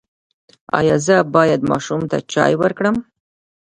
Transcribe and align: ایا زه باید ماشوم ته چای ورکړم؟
ایا 0.79 0.95
زه 1.05 1.15
باید 1.35 1.61
ماشوم 1.71 2.01
ته 2.09 2.17
چای 2.31 2.53
ورکړم؟ 2.61 2.95